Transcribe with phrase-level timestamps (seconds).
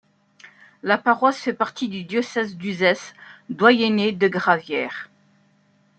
[0.81, 3.13] La paroisse fait partie du diocèse d'Uzès,
[3.51, 5.11] doyenné de Gravières.